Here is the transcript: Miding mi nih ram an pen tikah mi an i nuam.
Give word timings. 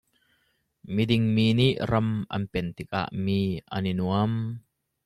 Miding 0.95 1.23
mi 1.35 1.45
nih 1.59 1.73
ram 1.89 2.09
an 2.35 2.43
pen 2.51 2.67
tikah 2.75 3.07
mi 3.23 3.39
an 3.75 3.85
i 3.91 3.93
nuam. 3.99 4.31